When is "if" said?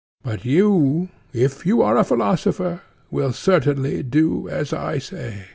1.31-1.63